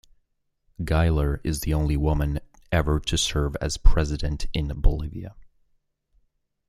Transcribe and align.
Gueiler 0.83 1.39
is 1.43 1.61
the 1.61 1.75
only 1.75 1.95
woman 1.95 2.39
ever 2.71 2.99
to 3.01 3.19
serve 3.19 3.55
as 3.57 3.77
president 3.77 4.47
in 4.51 4.67
Bolivia. 4.81 5.35